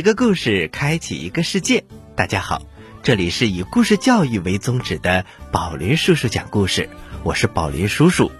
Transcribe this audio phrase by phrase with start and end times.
[0.00, 1.84] 听一个故事，开启一个世界。
[2.16, 2.62] 大家好，
[3.02, 6.88] 这里是以故事教育为宗旨的宝林叔叔讲故事，
[7.22, 8.32] 我是宝林叔叔。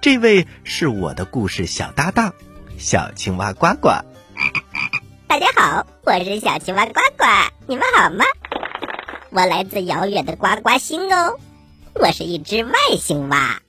[0.00, 2.32] 这位是我的故事小搭档，
[2.78, 3.88] 小青蛙呱呱。
[5.26, 7.24] 大家好，我是小青蛙呱呱，
[7.66, 8.24] 你们好吗？
[9.30, 11.40] 我来自遥远的呱呱星哦，
[11.94, 13.60] 我是一只外星蛙。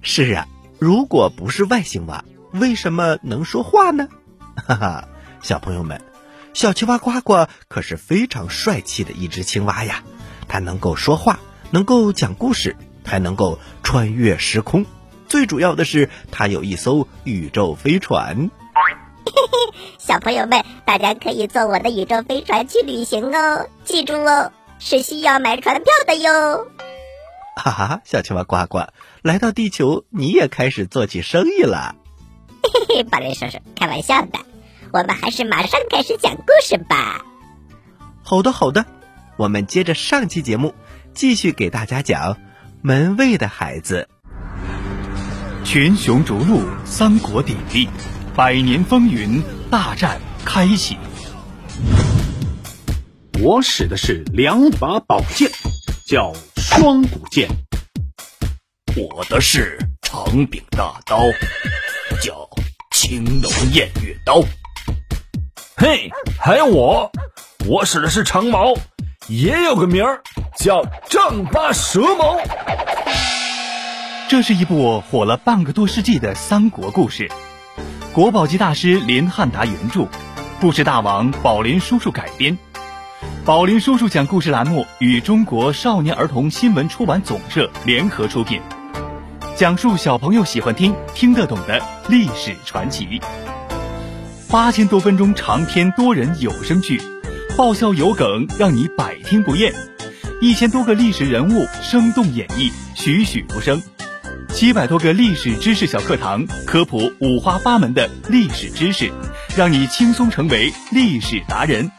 [0.00, 0.48] 是啊，
[0.80, 4.08] 如果不是外星蛙，为什么能说话呢？
[4.56, 5.08] 哈哈，
[5.40, 6.02] 小朋友们，
[6.54, 10.02] 小青蛙呱呱可是非常帅气的一只青蛙呀！
[10.48, 14.84] 它能够说话，能够讲故事，还能够穿越时空。
[15.28, 18.50] 最主要的是，它有一艘宇宙飞船。
[19.24, 23.68] 嘿嘿，小朋友们，大家可以坐我的宇宙飞船去旅行哦！
[23.84, 26.66] 记住哦，是需要买船票的哟。
[27.56, 28.88] 哈哈，小青蛙呱呱
[29.22, 31.94] 来到地球，你也开始做起生意了。
[32.62, 34.38] 嘿嘿，宝林叔叔，开玩笑的。
[34.92, 37.24] 我们还是马上开始讲故事吧。
[38.22, 38.84] 好的，好的，
[39.38, 40.74] 我们接着上期节目，
[41.14, 42.36] 继续给大家讲
[42.82, 44.06] 门卫的孩子。
[45.64, 47.88] 群雄逐鹿，三国鼎立，
[48.36, 50.98] 百年风云大战开启。
[53.40, 55.50] 我使的是两把宝剑，
[56.04, 57.48] 叫双股剑。
[58.94, 61.22] 我的是长柄大刀，
[62.20, 62.46] 叫
[62.90, 64.42] 青龙偃月刀。
[65.82, 67.10] 嘿，还有我，
[67.66, 68.72] 我使的是长矛，
[69.26, 70.22] 也有个名儿
[70.56, 72.38] 叫丈八蛇矛。
[74.28, 77.28] 这是一部火了半个多世纪的三国故事，
[78.14, 80.06] 国宝级大师林汉达原著，
[80.60, 82.56] 故事大王宝林叔叔改编。
[83.44, 88.62] 宝林叔叔讲故事栏目与中国少年儿童新闻出版总社联合出品，
[89.56, 93.20] 讲述小朋友喜欢听、听得懂的历史传奇。
[94.52, 97.00] 八千多分钟长篇多人有声剧，
[97.56, 99.72] 爆笑有梗，让你百听不厌。
[100.42, 103.82] 一千多个历史人物生动演绎，栩栩如生。
[104.50, 109.10] 七百多个历史知识小课堂，科普五花八门的历史知识，
[109.56, 111.90] 让你轻松成为历史达人。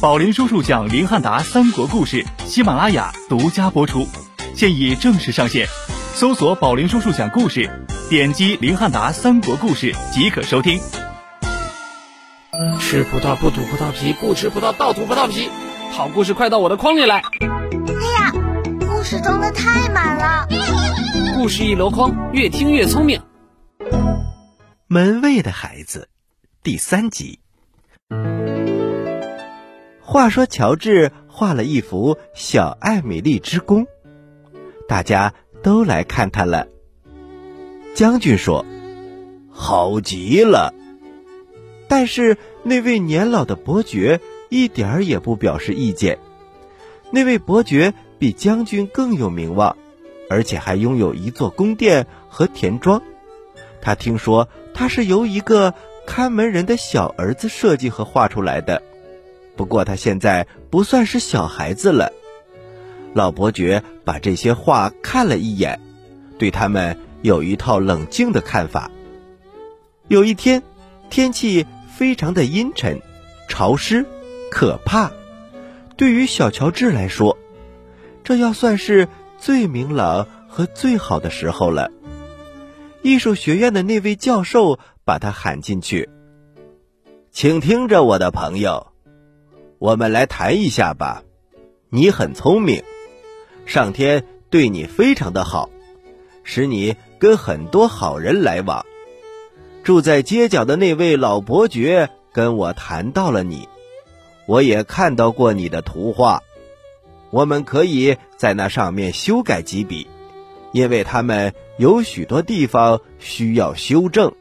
[0.00, 4.08] 宝林叔叔讲林汉达三国故事，喜马拉雅独家播出，
[4.54, 5.68] 现已正式上线。
[6.14, 7.68] 搜索“宝林叔叔讲故事”，
[8.08, 10.80] 点击林汉达三国故事即可收听。
[12.78, 15.48] 吃葡萄不吐葡萄皮，不吃葡萄倒吐葡萄皮。
[15.90, 17.16] 好故事快到我的筐里来！
[17.16, 17.40] 哎
[18.20, 18.30] 呀，
[18.78, 20.46] 故事装的太满了。
[21.34, 23.22] 故事一箩筐，越听越聪明。
[24.86, 26.10] 门卫的孩子，
[26.62, 27.40] 第三集。
[30.02, 33.86] 话说，乔治画了一幅小艾米丽之宫，
[34.86, 36.68] 大家都来看他了。
[37.94, 38.66] 将军说
[39.50, 40.74] ：“好极了。”
[41.92, 46.18] 但是那位年老的伯爵一点儿也不表示意见。
[47.10, 49.76] 那位伯爵比将军更有名望，
[50.30, 53.02] 而且还拥有一座宫殿和田庄。
[53.82, 55.74] 他听说他是由一个
[56.06, 58.82] 看门人的小儿子设计和画出来的。
[59.54, 62.10] 不过他现在不算是小孩子了。
[63.12, 65.78] 老伯爵把这些画看了一眼，
[66.38, 68.90] 对他们有一套冷静的看法。
[70.08, 70.62] 有一天，
[71.10, 71.66] 天气。
[71.96, 73.00] 非常的阴沉、
[73.48, 74.06] 潮湿、
[74.50, 75.12] 可怕。
[75.96, 77.38] 对于小乔治来说，
[78.24, 79.08] 这要算是
[79.38, 81.90] 最明朗和最好的时候了。
[83.02, 86.08] 艺术学院的那位教授把他喊进去，
[87.30, 88.92] 请听着，我的朋友，
[89.78, 91.22] 我们来谈一下吧。
[91.90, 92.82] 你很聪明，
[93.66, 95.68] 上天对你非常的好，
[96.42, 98.86] 使你跟很多好人来往。
[99.82, 103.68] 住在街角的那位老伯爵跟我谈到了你，
[104.46, 106.40] 我也看到过你的图画，
[107.30, 110.06] 我们可以在那上面修改几笔，
[110.70, 114.32] 因为他们有许多地方需要修正。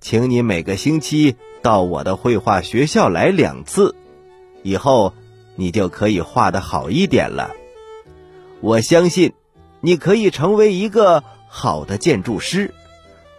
[0.00, 3.94] 请你每个星期到我的绘画学校来两次，
[4.62, 5.12] 以后
[5.56, 7.50] 你就可以画的好一点了。
[8.62, 9.34] 我相信
[9.80, 12.72] 你可以成为一个好的建筑师。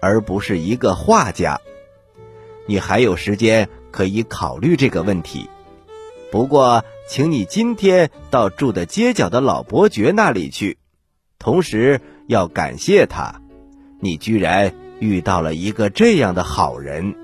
[0.04, 1.62] 而不是一个画家，
[2.66, 5.50] 你还有时间可以考虑这个问题。
[6.30, 10.78] 不过，请你今天到住的街角的老伯爵那里去，
[11.40, 13.40] 同时要感谢他，
[14.02, 17.16] 你居然遇到了一个这样的好人。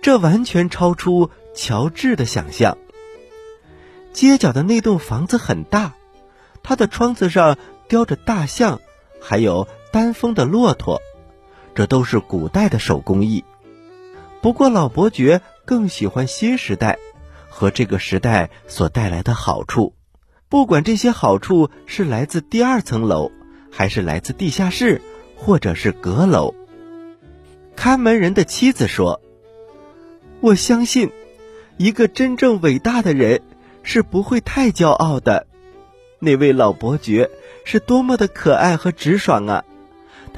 [0.00, 2.78] 这完全超出乔治的想象。
[4.14, 5.92] 街角的那栋房子很大，
[6.62, 8.80] 它的窗子上雕着大象，
[9.20, 11.02] 还有丹峰的骆驼。
[11.78, 13.44] 这都是古代的手工艺，
[14.40, 16.98] 不过老伯爵更喜欢新时代
[17.48, 19.94] 和这个时代所带来的好处，
[20.48, 23.30] 不管这些好处是来自第二层楼，
[23.70, 25.00] 还是来自地下室，
[25.36, 26.52] 或者是阁楼。
[27.76, 29.20] 看门人的妻子说
[30.42, 31.12] ：“我相信，
[31.76, 33.40] 一个真正伟大的人
[33.84, 35.46] 是不会太骄傲的。
[36.18, 37.30] 那位老伯爵
[37.64, 39.64] 是多么的可爱和直爽啊！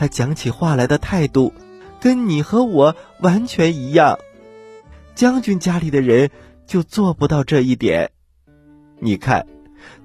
[0.00, 1.52] 他讲起话来的态度，
[2.00, 4.18] 跟你和我完全一样。
[5.14, 6.30] 将军家里的人
[6.66, 8.10] 就做不到这一点。
[8.98, 9.46] 你看，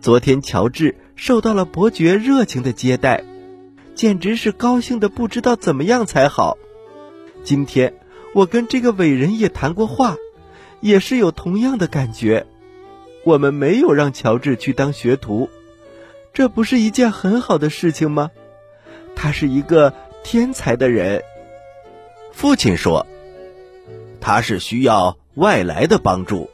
[0.01, 3.23] 昨天乔治受到了伯爵热情的接待，
[3.95, 6.57] 简直是高兴的不知道怎么样才好。”
[7.45, 7.93] 今天
[8.33, 10.17] 我跟这个伟人也谈过话，
[10.81, 12.47] 也是有同样的感觉。
[13.23, 15.49] 我们没有让乔治去当学徒，
[16.33, 18.31] 这不是一件很好的事情吗？
[19.15, 21.23] 他是一个天才的人。
[22.31, 23.07] 父亲说，
[24.19, 26.49] 他是需要外来的帮助。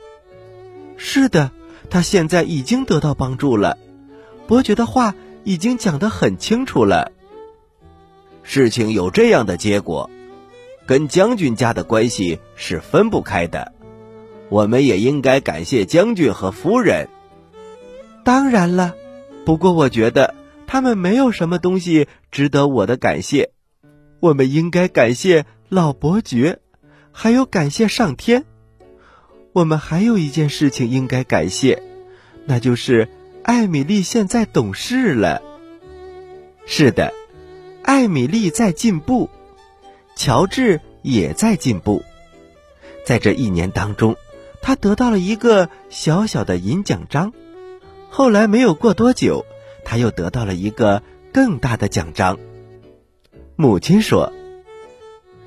[0.97, 1.51] 是的，
[1.89, 3.77] 他现在已经得到帮助了。
[4.47, 7.11] 伯爵的话已经讲得很清楚了。
[8.43, 10.09] 事情有这样的结果。
[10.87, 13.71] 跟将军家的关系是分不开的，
[14.49, 17.07] 我们也应该感谢将军和夫人。
[18.25, 18.93] 当然了，
[19.45, 20.35] 不过我觉得
[20.71, 23.51] 他们没有什么东西值得我的感谢。
[24.21, 26.59] 我们应该感谢老伯爵，
[27.11, 28.45] 还有感谢上天。
[29.51, 31.83] 我们还有一件事情应该感谢，
[32.45, 33.09] 那就是
[33.43, 35.41] 艾米丽现在懂事了。
[36.65, 37.13] 是的，
[37.83, 39.29] 艾米丽在进步。
[40.15, 42.01] 乔治也在进步，
[43.05, 44.15] 在这一年当中，
[44.61, 47.33] 他得到了一个小小的银奖章。
[48.09, 49.45] 后来没有过多久，
[49.83, 51.01] 他又得到了一个
[51.33, 52.37] 更大的奖章。
[53.55, 54.31] 母亲说：“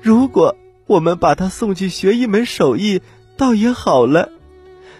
[0.01, 0.55] 如果
[0.87, 3.01] 我们把他送去学一门手艺，
[3.37, 4.29] 倒也好了。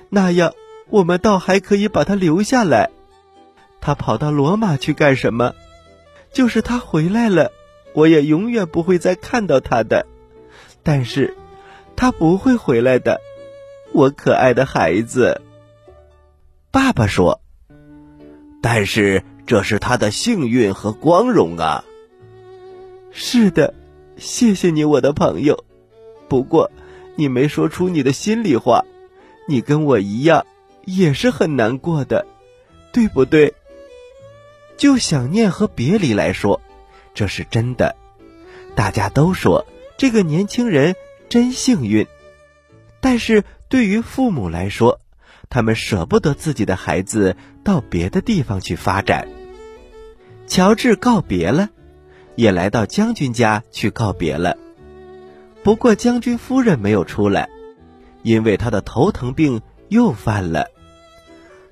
[0.10, 0.54] 那样，
[0.90, 2.90] 我们倒还可以把他留下来。
[3.82, 5.54] 他跑到罗马去干什么？
[6.32, 7.52] 就是他回来了。”
[7.96, 10.06] 我也永远不会再看到他的，
[10.84, 11.34] 但是，
[11.96, 13.22] 他不会回来的，
[13.94, 15.40] 我可爱的孩子。
[16.72, 17.40] 爸爸说
[18.68, 21.86] ：“但是这是他的幸运和光荣啊。”
[23.14, 23.76] 是的，
[24.18, 25.66] 谢谢你，我的朋友。
[26.28, 26.72] 不过，
[27.16, 28.84] 你没说出你的心里话，
[29.48, 30.48] 你跟我一样，
[30.84, 32.26] 也是很难过的，
[32.92, 33.54] 对不对？
[34.78, 36.60] 就想念和别离来说。
[37.14, 37.96] 这是真的，
[38.74, 40.96] 大家都说这个年轻人
[41.30, 42.08] 真幸运，
[43.00, 45.00] 但是对于父母来说，
[45.50, 49.28] 他们舍不得自己的孩子到别的地方去发展。
[50.48, 51.70] 乔治告别了，
[52.36, 54.58] 也来到将军家去告别了。
[55.64, 57.50] 不过将军夫人没有出来，
[58.24, 60.68] 因为他的头疼病又犯了。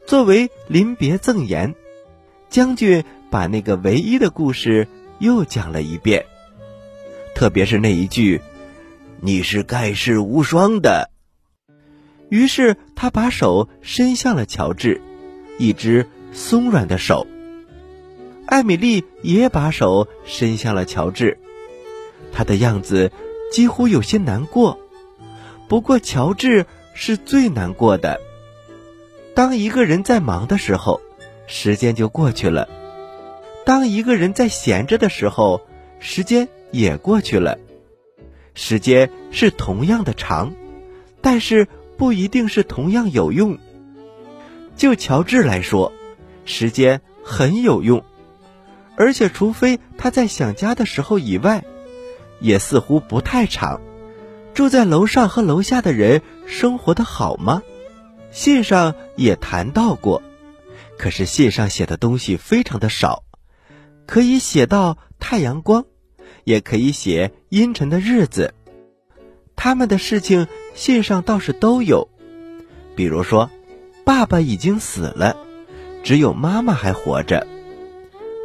[0.05, 1.75] 作为临别赠言，
[2.49, 4.87] 将军把那个唯一的故事。
[5.19, 6.25] 又讲了一遍，
[7.33, 8.41] 特别是那一句
[9.21, 11.11] ：“你是盖世无双的。”
[12.33, 14.99] 于是他把手伸向了乔治，
[15.59, 17.27] 一只松软的手。
[18.47, 21.37] 艾米丽也把手伸向了乔治，
[22.31, 23.11] 他的样子
[23.51, 24.79] 几乎有些难过。
[25.67, 28.19] 不过乔治是最难过的。
[29.35, 31.01] 当一个人在忙的时候，
[31.45, 32.67] 时间就过去了。
[33.63, 35.61] 当一个人在闲着的时候，
[35.99, 37.59] 时间也过去了。
[38.55, 40.51] 时间是同样的长，
[41.21, 41.67] 但是
[42.03, 43.57] 不一定是同样有用。
[44.75, 45.93] 就乔治来说，
[46.43, 48.03] 时间很有用，
[48.97, 51.63] 而且除非他在想家的时候以外，
[52.41, 53.79] 也似乎不太长。
[54.53, 57.63] 住在楼上和楼下的人生活的好吗？
[58.31, 60.21] 信上也谈到过，
[60.97, 63.23] 可是信上写的东西非常的少。
[64.05, 65.85] 可以写到太阳光，
[66.43, 68.53] 也可以写阴沉的日子。
[69.55, 72.07] 他们的事情信上倒是都有，
[72.95, 73.49] 比如说，
[74.03, 75.37] 爸爸已经死了，
[76.03, 77.47] 只有妈妈还活着。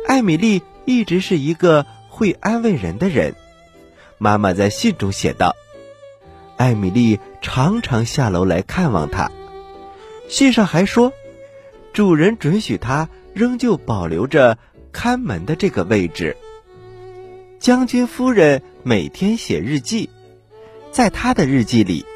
[0.06, 3.34] 艾米丽一直是一个会安慰人的人。
[4.18, 5.54] 妈妈在信中写道
[6.56, 9.30] ：“艾米丽常常下楼来看望他。”
[10.28, 11.12] 信上还说，
[11.92, 14.58] 主人准许他仍旧保留着。
[14.90, 16.36] 看门的这个位置，
[17.60, 20.08] 将军夫人每天写日记，
[20.90, 22.06] 在她的日记里，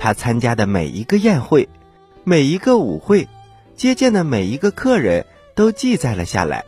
[0.00, 1.68] 他参加的每一个宴会、
[2.24, 3.28] 每一个舞会、
[3.76, 6.64] 接见的每一个客人都记载了下来。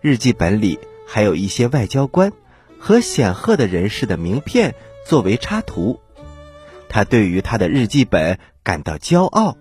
[0.00, 2.32] 日记本里还有一些外交官
[2.78, 5.98] 和显赫的人士的名片作为插图。
[6.88, 9.56] 他对于他的日记本感到骄傲。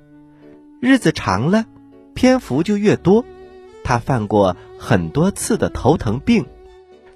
[0.80, 1.66] 日子长了，
[2.14, 3.26] 篇幅就越多。
[3.84, 6.46] 他犯过很多次的头疼病，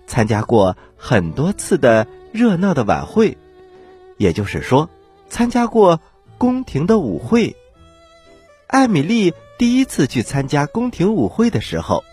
[0.07, 3.37] 参加过很多次的热闹的晚会，
[4.17, 4.89] 也就是说，
[5.29, 5.99] 参加过
[6.37, 7.55] 宫廷的舞会。
[8.67, 12.03] 艾米丽第一次去参加宫廷舞会的时候，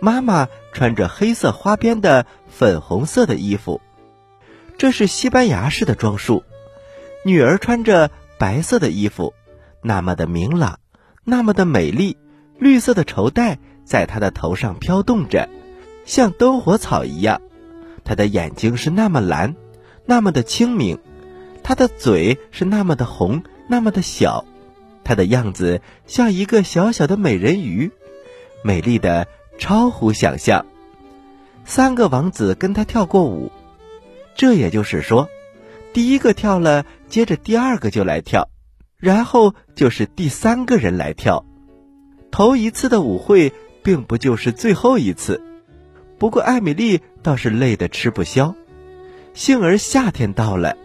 [0.00, 3.80] 妈妈穿着黑色花边的粉红色的衣服，
[4.76, 6.42] 这是西班牙式的装束。
[7.24, 9.34] 女儿穿着白色的衣服，
[9.82, 10.78] 那么的明朗，
[11.24, 12.16] 那么的美丽。
[12.58, 15.48] 绿色的绸带在她的头上飘动着，
[16.04, 17.40] 像灯火草一样。
[18.04, 19.56] 她的眼睛是那么蓝，
[20.04, 20.98] 那么的清明。
[21.64, 24.44] 她的嘴是那么的红，那么的小。
[25.02, 27.90] 她的样子像一个小小的美人鱼，
[28.62, 29.26] 美丽的
[29.58, 30.64] 超乎想象。
[31.64, 33.50] 三个王子跟她跳过舞，
[34.36, 35.28] 这也就是说。
[35.92, 38.48] 第一个跳了，接着第二个就来跳，
[38.98, 41.44] 然后就是第三个人来跳。
[42.30, 43.52] 头一次的舞会
[43.82, 45.40] 并不就是最后一次，
[46.18, 48.54] 不过艾米丽倒是累得吃不消。
[49.34, 50.76] 幸而夏天到了，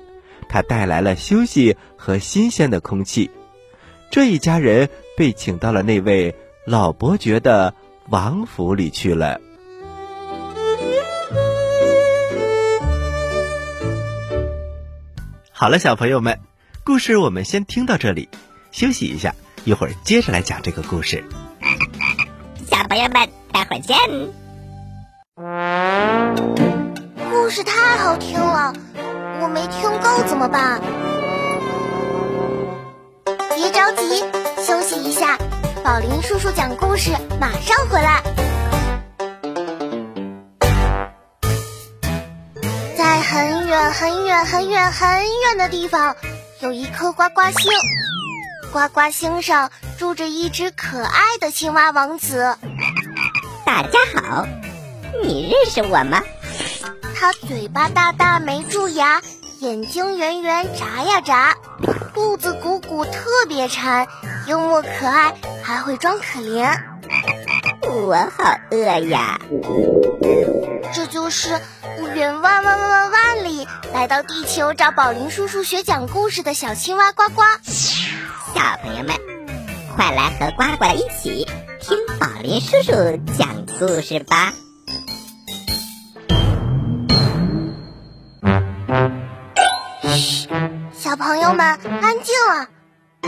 [0.50, 3.32] 它带来了休息和新鲜的空气。
[4.12, 7.74] 这一家人被请到了那位老伯爵的
[8.10, 9.40] 王府里去了。
[15.52, 16.40] 好了，小朋友们，
[16.84, 18.30] 故事我们先听到这里，
[18.72, 21.24] 休息一下，一会儿接着来讲这个故事。
[22.66, 23.98] 小朋友们，待会儿见。
[27.30, 28.74] 故事太好听了，
[29.42, 30.82] 我没听够怎么办？
[33.56, 34.26] 别着急，
[34.62, 35.38] 休息一下，
[35.82, 38.22] 宝林叔叔讲故事马上回来。
[42.98, 46.18] 在很远很远很远很远的地方，
[46.60, 47.72] 有一颗呱呱星。
[48.74, 52.58] 呱呱星上住着一只可爱的青蛙王子。
[53.66, 54.46] 大家好，
[55.24, 56.22] 你认识我吗？
[57.20, 59.22] 他嘴巴大大没蛀牙，
[59.60, 61.58] 眼睛圆圆眨呀眨，
[62.14, 64.08] 肚子鼓鼓特别馋，
[64.48, 66.80] 幽默可爱，还会装可怜。
[67.82, 68.78] 我好饿
[69.10, 69.38] 呀！
[70.94, 71.60] 这就是
[72.16, 77.42] 远万万万万万里来到地球找宝林叔叔学讲故事的小青蛙呱呱。
[77.64, 79.14] 小朋友们，
[79.94, 81.46] 快来和呱呱一起
[81.82, 84.54] 听宝林叔叔讲故事吧！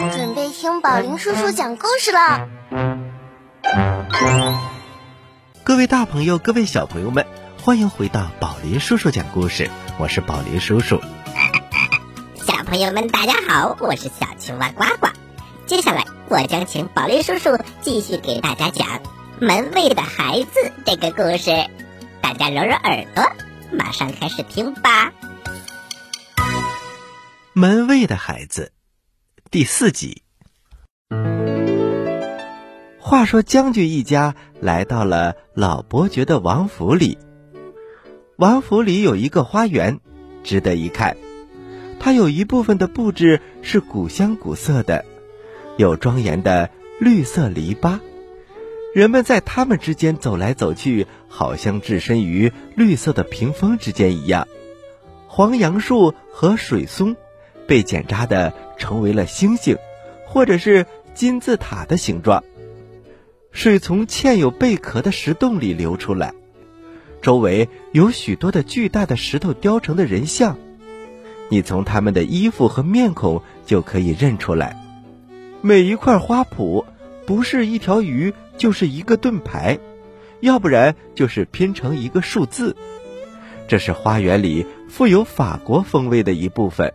[0.09, 2.47] 准备听宝林叔叔讲故事了。
[5.63, 7.27] 各位大朋友，各位小朋友们，
[7.61, 9.69] 欢迎回到宝林叔叔讲故事。
[9.99, 10.99] 我是宝林叔叔。
[12.35, 15.07] 小朋友们，大家好，我是小青蛙呱呱。
[15.67, 18.87] 接下来，我将请宝林叔叔继续给大家讲
[19.39, 20.49] 《门卫的孩子》
[20.83, 21.51] 这个故事。
[22.21, 23.31] 大家揉揉耳朵，
[23.71, 25.11] 马上开始听吧。
[27.53, 28.71] 《门卫的孩子》
[29.51, 30.23] 第四集。
[32.97, 37.17] 话说，将军一家来到了老伯爵的王府里。
[38.37, 39.99] 王府里有一个花园，
[40.41, 41.17] 值得一看。
[41.99, 45.03] 它有一部分的布置是古香古色的，
[45.75, 46.69] 有庄严的
[47.01, 47.99] 绿色篱笆，
[48.95, 54.47] 人们在它们之间走来走去，好像置身于绿色的屏风之间一样。
[55.27, 57.17] 黄杨树和水松
[57.67, 59.77] 被剪扎的成为了星星，
[60.25, 62.43] 或者是金字塔的形状。
[63.51, 66.33] 水从嵌有贝壳的石洞里流出来，
[67.21, 70.57] 周围有许多的巨大的石头雕成的人像，
[71.49, 74.75] 你从他们的衣服和面孔就可以认出来。
[75.61, 76.83] 每一块花圃
[77.27, 79.77] 不是一条鱼，就是一个盾牌，
[80.39, 82.75] 要不然就是拼成一个数字。
[83.67, 86.93] 这是花园里富有法国风味的一部分。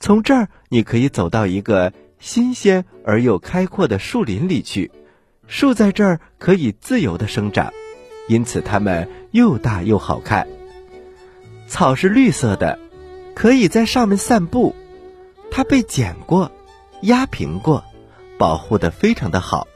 [0.00, 4.90] 从这儿，你可以走到一个新鲜而又开阔的树林里去。
[5.46, 7.72] 树在这儿可以自由的生长，
[8.28, 10.46] 因此它们又大又好看。
[11.66, 12.78] 草是绿色的，
[13.34, 14.74] 可以在上面散步。
[15.50, 16.52] 它被剪过、
[17.02, 17.82] 压平过，
[18.38, 19.66] 保护的非常的好。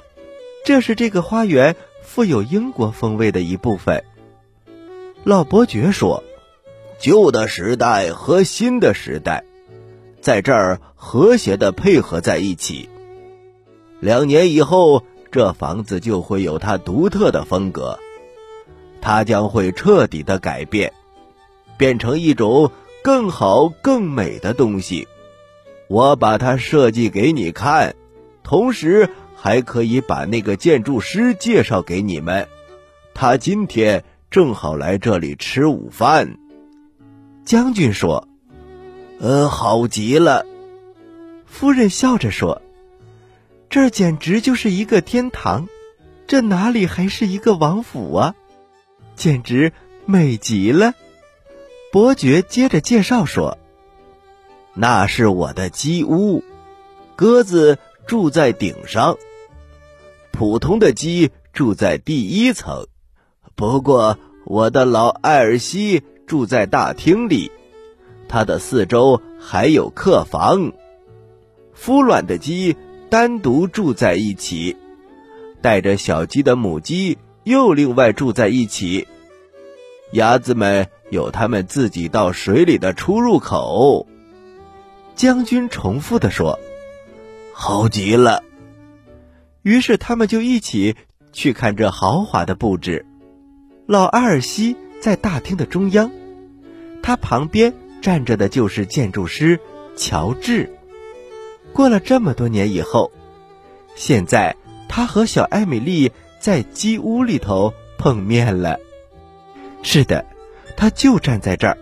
[0.64, 4.04] 这是这个花园富有英国风味的一部分。
[5.24, 6.22] 老伯爵说
[7.00, 9.44] ：“旧的时代和新的时代，
[10.22, 12.88] 在这儿和谐的配合在一起。
[14.00, 17.98] 两年以后。”这房子就会有它独特的风格，
[19.00, 20.92] 它将会彻底的改变，
[21.78, 22.70] 变成一种
[23.02, 25.08] 更好、更美的东西。
[25.88, 27.96] 我把它设计给你看，
[28.42, 32.46] 同时还可以把那个建筑师介绍给你们。
[33.14, 36.36] 他今天正好来这里吃午饭。”
[37.46, 38.28] 将军说
[39.22, 40.44] ：“呃，好极了。”
[41.46, 42.60] 夫人笑着说
[43.70, 45.68] ：“这简直就是一个天堂，
[46.26, 48.34] 这哪里还是一个王府啊？
[49.14, 49.72] 简直
[50.06, 50.94] 美极了。”
[51.92, 53.58] 伯爵接着介绍说
[54.74, 56.42] ：“那是我的鸡屋，
[57.14, 59.18] 鸽子住在顶上，
[60.32, 62.86] 普通的鸡住在第一层。
[63.54, 67.52] 不过我的老艾尔西住在大厅里，
[68.32, 70.72] 它的四周还有客房。
[71.76, 72.76] 孵卵的鸡
[73.10, 74.76] 单独住在一起，
[75.60, 79.06] 带着小鸡的母鸡又另外住在一起。
[80.12, 84.06] 鸭子们。”有他们自己到水里的出入口。
[85.14, 86.58] 将军重复的说
[87.52, 88.42] ：“好极了。”
[89.60, 90.96] 于是他们就一起
[91.30, 93.04] 去看这豪华的布置。
[93.86, 96.10] 老阿尔西在大厅的中央，
[97.02, 99.58] 他旁边站着的就是建筑师
[99.96, 100.70] 乔治。
[101.72, 103.10] 过了这么多年以后，
[103.94, 104.54] 现在
[104.88, 108.78] 他和小艾米丽在鸡屋里头碰面了。
[109.82, 110.26] 是的。
[110.74, 111.78] 他就站在这儿，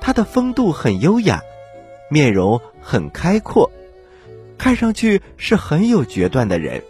[0.00, 1.42] 他的风度很优雅，
[2.10, 3.70] 面容很开阔，
[4.58, 6.82] 看上去是很有决断的人。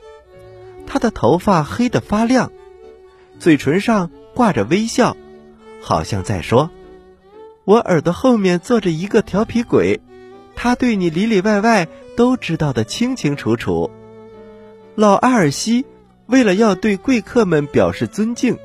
[0.87, 2.51] 他的头发黑得发亮，
[3.39, 5.15] 嘴唇上挂着微笑，
[5.83, 6.71] 好像在说
[7.65, 10.01] ：“我耳朵后面坐着一个调皮鬼，
[10.55, 13.91] 他对你里里外外都知道的清清楚楚。”
[14.97, 15.87] 老阿尔西
[16.27, 18.59] 为了要对贵客们表示尊敬，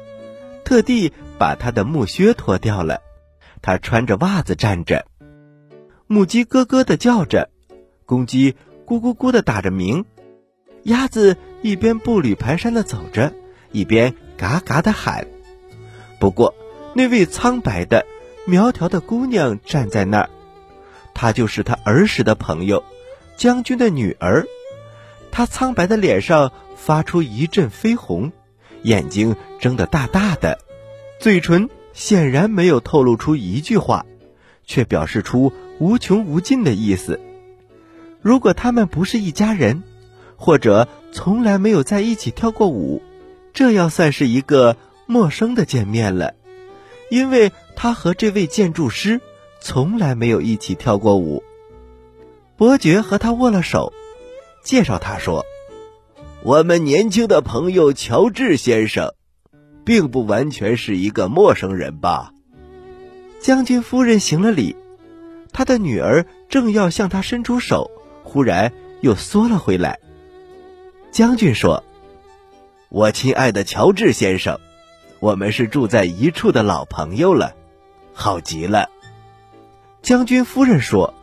[0.64, 1.14] 特地。
[1.40, 3.00] 把他的木靴脱掉了，
[3.62, 5.06] 他穿着袜子站着。
[6.08, 7.52] 母鸡咯咯的叫着，
[8.08, 8.54] 公鸡
[8.88, 10.04] 咕咕咕的打着鸣，
[10.82, 13.32] 鸭子一边步履蹒跚的走着，
[13.72, 15.28] 一边嘎嘎的喊。
[16.18, 16.56] 不过，
[16.96, 18.04] 那位苍白的、
[18.50, 20.30] 苗条的姑娘站在那儿，
[21.14, 22.82] 她就是他儿时的朋友，
[23.36, 24.48] 将军的女儿。
[25.32, 28.32] 她苍白的脸上发出一阵绯红，
[28.84, 30.60] 眼睛睁得大大的。
[31.20, 34.06] 嘴唇显然没有透露出一句话，
[34.66, 37.20] 却表示出无穷无尽的意思。
[38.22, 39.84] 如果他们不是一家人，
[40.38, 43.02] 或者从来没有在一起跳过舞，
[43.54, 46.34] 这要算是一个陌生的见面了。
[47.10, 49.22] 因为他和这位建筑师
[49.62, 51.44] 从来没有一起跳过舞。
[52.58, 53.94] 伯爵和他握了手，
[54.64, 55.46] 介绍他说
[56.44, 59.14] ：“我们年轻的朋友乔治先生。”
[59.86, 62.34] 并不完全是一个陌生人吧？
[63.40, 64.76] 将军夫人行了礼，
[65.54, 67.90] 他的女儿正要向他伸出手，
[68.22, 69.98] 忽然又缩了回来。
[71.10, 71.86] 将军说
[72.92, 74.60] ：“我亲爱的乔治先生，
[75.22, 77.56] 我们是住在一处的老朋友了，
[78.18, 78.90] 好极了。”
[80.02, 81.14] 将军夫人说：“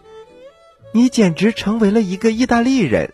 [0.94, 3.12] 你简直成为了一个意大利人，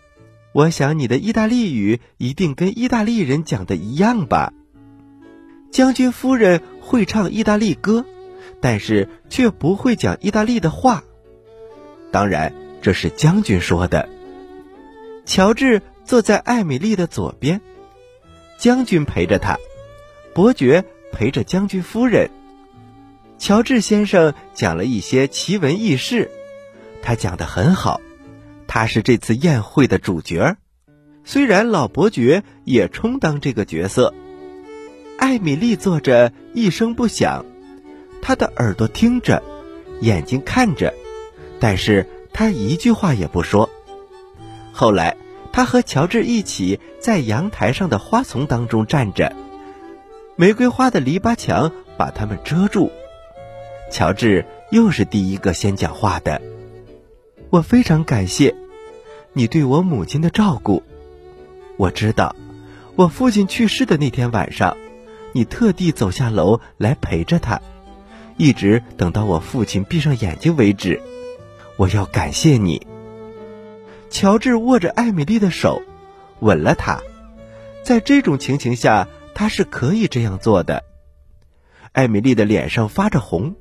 [0.53, 4.53] 我想你的意大利语一定跟意大利人讲的一样吧。”
[5.71, 8.05] 将军夫人会唱意大利歌，
[8.59, 11.03] 但是却不会讲意大利的话。
[12.11, 14.09] 当然，这是将军说的。
[15.25, 17.61] 乔治坐在艾米丽的左边，
[18.57, 19.57] 将军陪着他，
[20.33, 22.29] 伯爵陪着将军夫人。
[23.41, 26.29] 乔治先生讲了一些奇闻异事，
[27.01, 27.99] 他讲的很好，
[28.67, 30.57] 他是这次宴会的主角。
[31.23, 34.13] 虽然老伯爵也充当这个角色。
[35.17, 37.43] 艾米丽坐着一声不响，
[38.21, 39.41] 她的耳朵听着，
[40.01, 40.93] 眼睛看着，
[41.59, 43.71] 但是她一句话也不说。
[44.71, 45.17] 后来，
[45.51, 49.35] 她和乔治一起在阳台上的花丛当中站着，
[50.35, 52.91] 玫瑰花的篱笆墙把他们遮住。
[53.91, 56.41] 乔治又是第一个先讲话的
[57.51, 58.55] ：“我非常感谢
[59.33, 60.81] 你对我母亲的照顾。
[61.77, 62.35] 我知道，
[62.95, 64.75] 我父亲去世的那天晚上。”
[65.33, 67.61] 你特地走下楼来陪着他，
[68.35, 71.01] 一直等到我父亲闭上眼睛为止。
[71.77, 72.85] 我要感谢你。
[74.09, 75.81] 乔治握着艾米丽的手，
[76.41, 77.01] 吻了她。
[77.81, 80.83] 在这种情形下，他是可以这样做的。
[81.93, 83.55] 艾米丽的脸上发着红，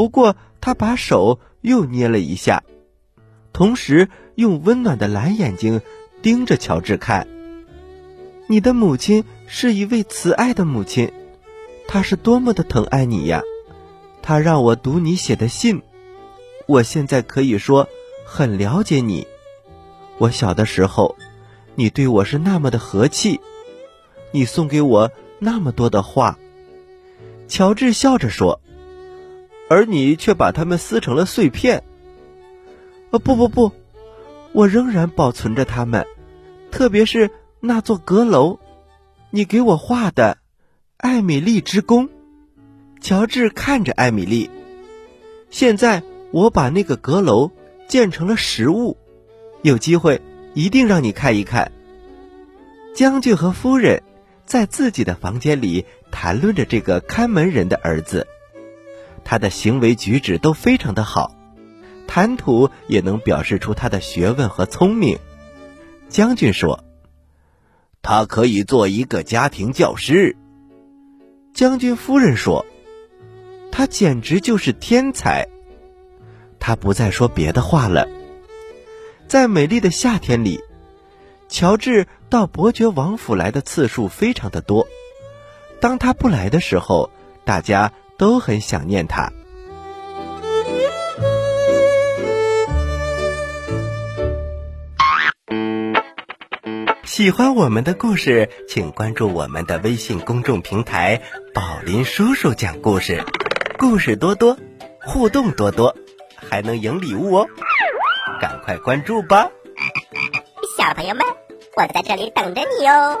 [0.00, 2.62] 不过他把手又捏了一下，
[3.52, 5.82] 同时用温暖的蓝眼睛
[6.22, 7.28] 盯着乔治看。
[8.46, 11.12] 你的母亲是一位慈爱的母亲，
[11.86, 13.42] 她是多么的疼爱你呀！
[14.22, 15.82] 她让我读你写的信，
[16.66, 17.86] 我现在可以说
[18.24, 19.26] 很了解你。
[20.16, 21.14] 我小的时候，
[21.74, 23.38] 你对我是那么的和气，
[24.32, 25.10] 你送给我
[25.40, 26.38] 那么多的画。”
[27.48, 28.62] 乔治笑着说
[29.70, 31.84] ：“而你却把它们撕成了碎片。
[33.12, 33.72] ”“呃，不不不，
[34.52, 36.04] 我仍然保存着它们，
[36.72, 37.30] 特别是
[37.60, 38.58] 那座阁楼，
[39.30, 40.38] 你给我画的，
[40.96, 42.08] 艾米丽之宫。”
[43.00, 44.50] 乔治看着艾米丽。
[45.50, 46.02] 现在
[46.32, 47.50] 我把那个阁楼
[47.88, 48.96] 建成了实物，
[49.62, 50.20] 有机会
[50.54, 51.72] 一定让你看一看。
[52.94, 54.02] 将军和夫人
[54.44, 58.26] 在自己的房间里谈论着这个看门人的儿子，
[59.24, 61.34] 他的行为举止都非常的好，
[62.06, 65.18] 谈吐也能表示出他的学问和聪明。
[66.08, 66.84] 将军说
[68.02, 70.36] ：“他可以做一个家庭教师。”
[71.54, 72.66] 将军夫人说。
[73.72, 75.46] 他简直就是天才。
[76.58, 78.08] 他不再说别的话了。
[79.28, 80.60] 在美丽的夏天里，
[81.48, 84.88] 乔治到伯爵王府来的次数非常的多。
[85.80, 87.10] 当他不来的时候，
[87.44, 89.32] 大家都很想念他。
[97.02, 101.22] 喜欢我们的故事，请关注我们的微信公众平台
[101.54, 103.24] “宝林叔叔讲故事”。
[103.80, 104.58] 故事多多，
[105.06, 105.96] 互动多多，
[106.36, 107.48] 还能赢礼物哦！
[108.38, 109.50] 赶快关注吧，
[110.76, 111.24] 小朋友们，
[111.74, 113.18] 我在这里等着你哦。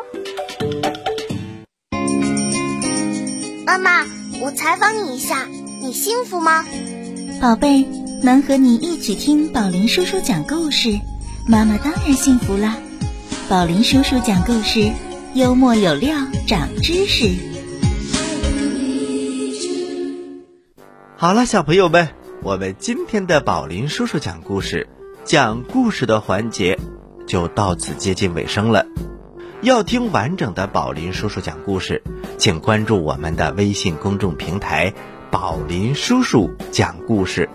[3.66, 4.04] 妈妈，
[4.42, 5.46] 我采访你一下，
[5.82, 6.64] 你幸福吗？
[7.42, 7.86] 宝贝，
[8.22, 10.98] 能和你一起听宝林叔叔讲故事，
[11.46, 12.78] 妈妈当然幸福啦。
[13.50, 14.90] 宝林叔叔讲故事，
[15.34, 17.36] 幽默有料，长知识。
[21.18, 22.08] 好了，小朋友们，
[22.42, 24.88] 我们今天的宝林叔叔讲故事，
[25.22, 26.78] 讲故事的环节
[27.26, 28.86] 就到此接近尾声了。
[29.60, 32.02] 要听完整的宝林叔叔讲故事，
[32.40, 34.94] 请关注我们的微信公众平台
[35.30, 37.50] “宝林叔叔讲故事”。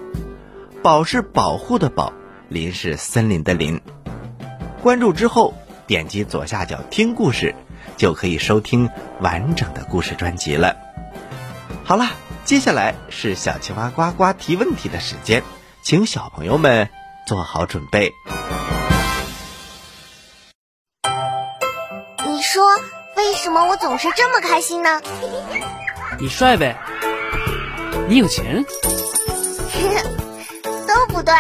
[0.83, 2.13] 宝是保护的宝，
[2.49, 3.81] 林是森林的林。
[4.83, 5.55] 关注之后，
[5.87, 7.55] 点击左下角听故事，
[7.97, 8.87] 就可以收听
[9.21, 10.77] 完整的故事专辑了。
[11.83, 12.05] 好了。
[12.43, 15.41] 接下来是小青蛙呱呱提问题的时间，
[15.81, 16.89] 请小朋友们
[17.25, 18.11] 做好准备。
[23.45, 24.99] 什么我总是这么开心呢？
[26.19, 26.75] 你帅呗？
[28.07, 28.65] 你有钱？
[30.87, 31.31] 都不对，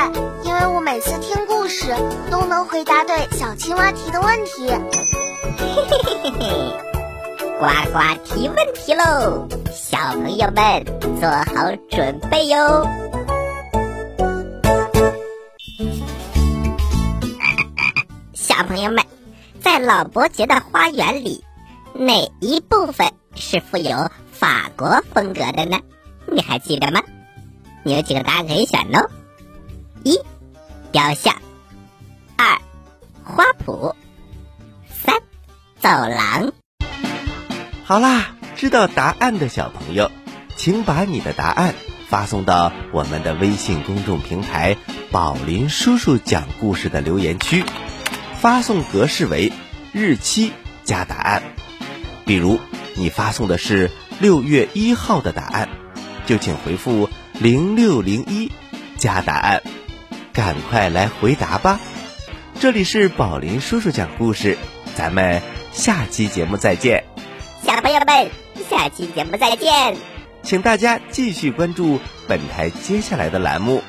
[0.43, 1.95] 因为我每次听故事
[2.29, 4.67] 都能回答对小青蛙提的问题。
[4.67, 4.77] 嘿
[5.89, 6.45] 嘿嘿嘿嘿。
[7.59, 10.85] 呱呱提问题喽，小朋友们
[11.19, 12.87] 做好准备哟！
[18.35, 19.03] 小朋友们，
[19.59, 21.43] 在老伯爵的花园里，
[21.97, 25.79] 哪一部分是富有法国风格的呢？
[26.29, 27.01] 你还记得吗？
[27.83, 28.99] 你有几个答案可以选呢：
[30.03, 30.19] 一、
[30.91, 31.35] 雕像；
[32.35, 32.59] 二、
[33.23, 33.95] 花圃；
[34.89, 35.15] 三、
[35.79, 36.51] 走廊。
[37.85, 40.11] 好啦，知道答案的小朋友，
[40.57, 41.75] 请把你的答案
[42.09, 44.75] 发送到我们的微信公众平台
[45.11, 47.63] “宝林叔叔讲故事”的留言区，
[48.41, 49.53] 发送格式为
[49.93, 50.51] 日期
[50.83, 51.41] 加答案。
[52.25, 52.59] 比如
[52.95, 55.69] 你发送的是六月一号的答案，
[56.25, 57.09] 就请回复
[57.39, 58.51] 零六零一
[58.97, 59.61] 加答案，
[60.33, 61.79] 赶快来回答吧。
[62.59, 64.57] 这里是宝林叔叔讲故事，
[64.95, 67.03] 咱们下期节目再见。
[67.63, 68.29] 小朋友们，
[68.69, 69.97] 下期节目再见！
[70.41, 73.81] 请大家继续关注本台接下来的栏目。